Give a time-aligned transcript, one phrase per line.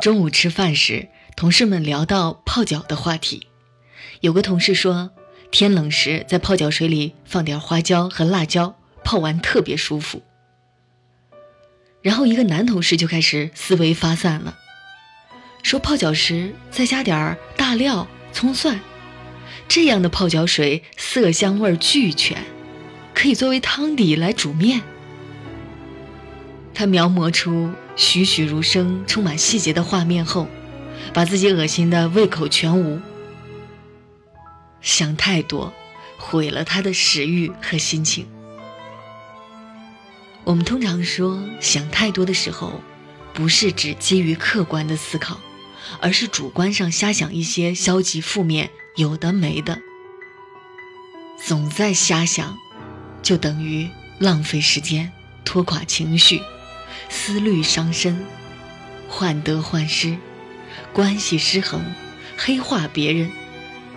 [0.00, 3.48] 中午吃饭时，同事们聊到泡脚的话题。
[4.20, 5.10] 有个同事说，
[5.50, 10.22] 天冷时在泡脚水里放点花椒和辣椒，泡完特别舒服。
[12.02, 14.56] 然后一个男同事就开始思维发散了，
[15.62, 18.78] 说泡脚时再加点大料、葱蒜，
[19.66, 22.44] 这样的泡脚水色香味俱全，
[23.12, 24.82] 可以作为汤底来煮面。
[26.78, 30.46] 他描摹出栩栩如生、充满细节的画面后，
[31.14, 33.00] 把自己恶心的胃口全无。
[34.82, 35.72] 想太多，
[36.18, 38.26] 毁了他的食欲和心情。
[40.44, 42.82] 我们通常说想太多的时候，
[43.32, 45.40] 不是指基于客观的思考，
[46.02, 49.78] 而是主观上瞎想一些消极负面、有的没的。
[51.42, 52.58] 总在瞎想，
[53.22, 53.88] 就等于
[54.18, 55.10] 浪费时间、
[55.42, 56.42] 拖垮情绪。
[57.08, 58.24] 思虑伤身，
[59.08, 60.16] 患得患失，
[60.92, 61.80] 关系失衡，
[62.36, 63.30] 黑化别人，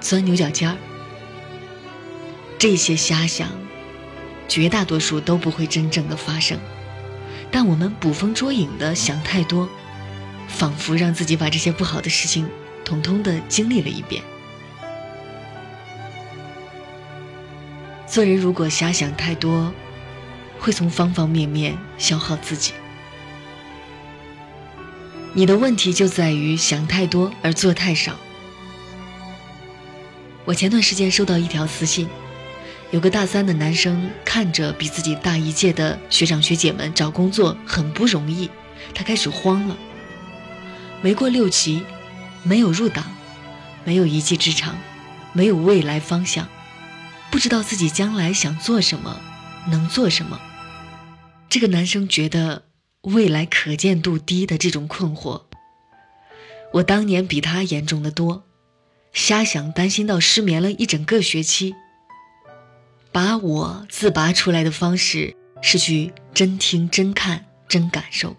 [0.00, 0.76] 钻牛角尖儿。
[2.58, 3.48] 这些瞎想，
[4.46, 6.58] 绝大多数都不会真正的发生。
[7.50, 9.68] 但我们捕风捉影的想太多，
[10.48, 12.48] 仿佛让自己把这些不好的事情
[12.84, 14.22] 统统的经历了一遍。
[18.06, 19.72] 做人如果瞎想太多，
[20.60, 22.72] 会从方方面面消耗自己。
[25.34, 28.18] 你的问题就在于想太多而做太少。
[30.44, 32.06] 我前段时间收到一条私信，
[32.90, 38.50] 有个大三的男生看着比自己大一届的学长学姐们找工作很不容易，
[38.94, 39.76] 他开始慌了。
[41.00, 41.82] 没过六级，
[42.42, 43.04] 没有入党，
[43.84, 44.76] 没有一技之长，
[45.32, 46.46] 没有未来方向，
[47.30, 49.18] 不知道自己将来想做什么，
[49.68, 50.38] 能做什么。
[51.48, 52.64] 这个男生觉得。
[53.02, 55.42] 未来可见度低的这种困惑，
[56.74, 58.44] 我当年比他严重的多，
[59.12, 61.74] 瞎想担心到失眠了一整个学期。
[63.10, 68.36] 把我自拔出来的方式是去真听、真看、真感受。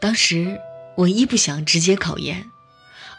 [0.00, 0.60] 当时
[0.96, 2.44] 我一不想直接考研，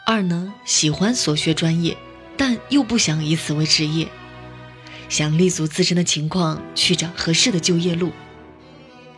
[0.06, 1.94] 二呢喜欢所学专业，
[2.38, 4.08] 但又不想以此为职业，
[5.10, 8.10] 想立足自身的情况去找合适的就业路。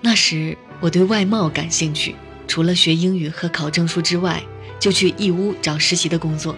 [0.01, 2.15] 那时我对外贸感兴趣，
[2.47, 4.43] 除了学英语和考证书之外，
[4.79, 6.57] 就去义乌找实习的工作。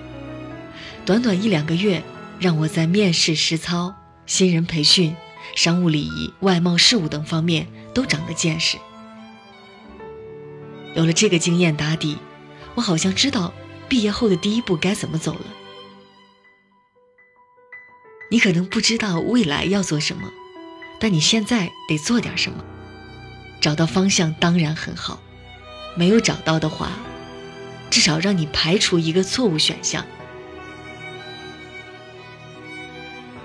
[1.06, 2.02] 短短一两个月，
[2.38, 3.94] 让我在面试实操、
[4.26, 5.16] 新人培训、
[5.56, 8.76] 商务礼仪、外贸事务等方面都长了见识。
[10.94, 12.18] 有了这个经验打底，
[12.74, 13.54] 我好像知道
[13.88, 15.46] 毕业后的第一步该怎么走了。
[18.30, 20.30] 你可能不知道未来要做什么，
[21.00, 22.62] 但你现在得做点什么。
[23.60, 25.20] 找到方向当然很好，
[25.94, 26.92] 没有找到的话，
[27.90, 30.04] 至少让你排除一个错误选项。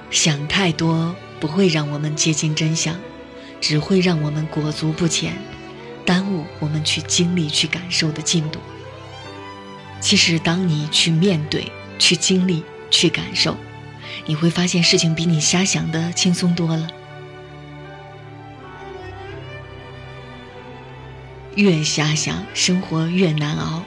[0.09, 2.95] 想太多不会让我们接近真相，
[3.59, 5.33] 只会让我们裹足不前，
[6.05, 8.59] 耽误我们去经历、去感受的进度。
[9.99, 13.57] 其实，当你去面对、去经历、去感受，
[14.25, 16.87] 你会发现事情比你瞎想的轻松多了。
[21.55, 23.83] 越瞎想，生活越难熬。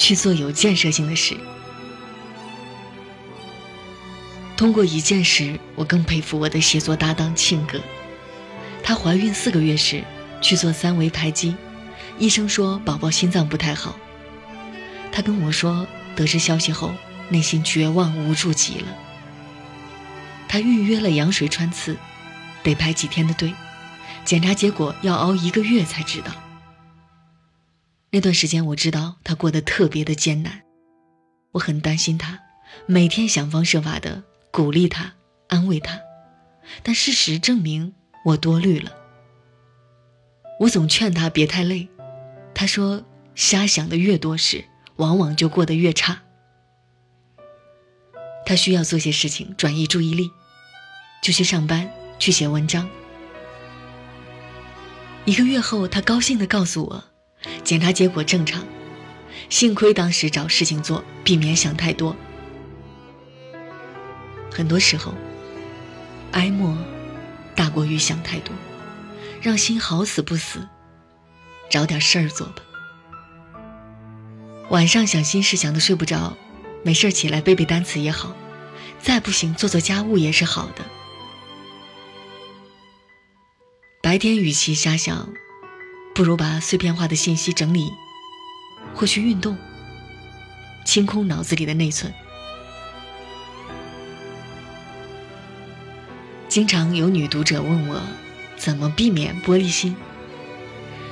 [0.00, 1.36] 去做有建设性的事。
[4.56, 7.80] 通过一件事，我更佩服我的写作搭档庆哥。
[8.80, 10.04] 她怀孕四个月时
[10.40, 11.56] 去做三维排畸，
[12.16, 13.98] 医生说宝宝心脏不太好。
[15.10, 15.84] 她跟我说，
[16.14, 16.94] 得知消息后，
[17.28, 18.86] 内心绝望无助极了。
[20.46, 21.96] 她预约了羊水穿刺，
[22.62, 23.52] 得排几天的队，
[24.24, 26.30] 检查结果要熬一个月才知道。
[28.10, 30.62] 那段时间，我知道他过得特别的艰难，
[31.52, 32.40] 我很担心他，
[32.86, 35.12] 每天想方设法的鼓励他、
[35.48, 36.00] 安慰他，
[36.82, 37.94] 但事实证明
[38.24, 38.92] 我多虑了。
[40.60, 41.86] 我总劝他别太累，
[42.54, 44.64] 他说瞎想的越多时，
[44.96, 46.22] 往往就过得越差。
[48.46, 50.30] 他需要做些事情转移注意力，
[51.22, 52.88] 就去上班，去写文章。
[55.26, 57.04] 一个月后，他高兴地告诉我。
[57.68, 58.64] 检查结果正常，
[59.50, 62.16] 幸亏当时找事情做，避免想太多。
[64.50, 65.12] 很多时候，
[66.32, 66.74] 哀莫
[67.54, 68.54] 大过于想太多，
[69.42, 70.66] 让心好死不死，
[71.68, 72.62] 找点事儿做吧。
[74.70, 76.38] 晚上想心事想的睡不着，
[76.82, 78.34] 没事起来背背单词也好，
[78.98, 80.82] 再不行做做家务也是好的。
[84.02, 85.28] 白天与其瞎想。
[86.18, 87.92] 不如把碎片化的信息整理，
[88.92, 89.56] 或去运动，
[90.84, 92.12] 清空脑子里的内存。
[96.48, 98.02] 经常有女读者问我，
[98.56, 99.94] 怎么避免玻璃心？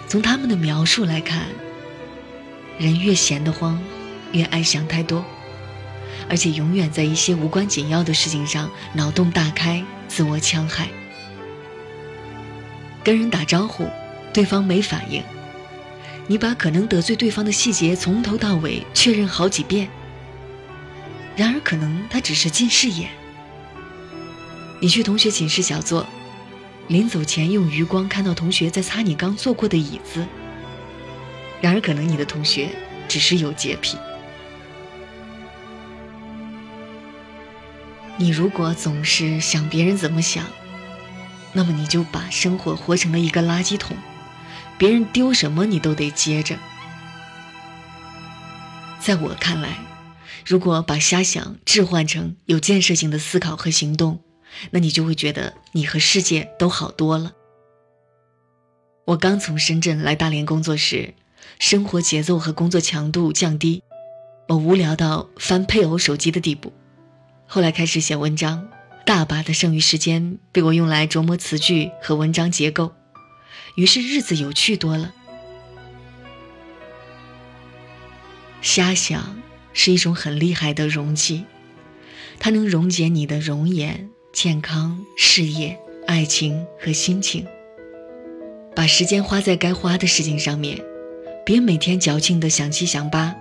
[0.09, 1.47] 从他们的描述来看，
[2.77, 3.81] 人越闲得慌，
[4.33, 5.25] 越爱想太多，
[6.29, 10.89] 而且永远在一些无关紧要的事情上脑洞大开、自我戕害。
[13.05, 13.89] 跟人打招呼。
[14.37, 15.23] 对方没反应，
[16.27, 19.89] 你把可能得罪对方的细节从头到尾确认好几遍。
[21.35, 23.09] 然而，可能他只是近视眼。
[24.79, 26.07] 你去同学寝室小坐，
[26.89, 30.27] 临走前用余光看到同学在擦你刚坐过的椅子。
[31.63, 32.69] 然而，可能你的同学
[33.09, 33.97] 只是有洁癖。
[38.19, 40.45] 你如果总是想别人怎么想，
[41.55, 43.97] 那么你就把生活活成了一个垃圾桶。
[44.79, 46.57] 别人丢什么你都得接着。
[49.01, 49.79] 在我看来，
[50.45, 54.21] 如果把瞎想置换成有建设性的思考和行动，
[54.71, 57.33] 那你就会觉得你和世界都好多了。
[59.05, 61.15] 我刚从深圳来大连工作时，
[61.61, 63.83] 生活节奏和工作强度降低，
[64.49, 66.73] 我无聊到翻配偶手机的地步。
[67.47, 68.69] 后来开始写文章，
[69.05, 72.93] 大把的剩余时间被我用来琢磨词句和文章结构。
[73.77, 75.15] 于是日子有趣多了。
[78.63, 79.41] 瞎想
[79.73, 81.45] 是一种很厉害的容器，
[82.41, 87.47] 它能溶解你的容颜、健康、事业、爱情和心情。
[88.75, 90.83] 把时间花在该花的事情上面，
[91.45, 93.35] 别每天矫情的想七想八，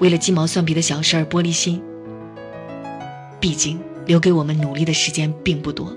[0.00, 1.80] 为了鸡毛蒜皮的小事儿玻璃心。
[3.40, 5.96] 毕竟留给我们努力的时间并不多。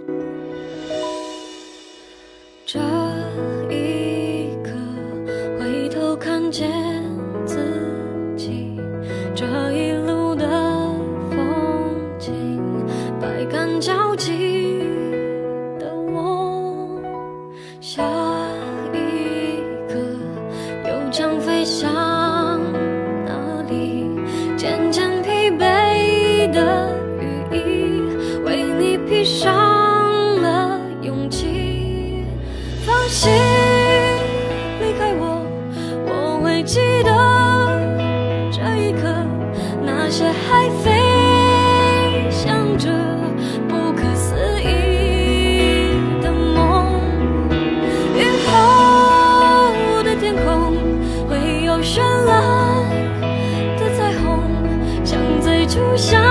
[33.13, 33.29] 请
[34.79, 35.45] 离开我，
[36.07, 37.11] 我会记得
[38.49, 39.01] 这一刻，
[39.83, 40.89] 那些还飞
[42.31, 42.89] 翔着
[43.67, 45.91] 不可思议
[46.21, 46.89] 的梦，
[48.15, 50.73] 雨后的天空
[51.27, 52.89] 会有绚烂
[53.77, 54.39] 的彩虹，
[55.03, 56.30] 像最初相。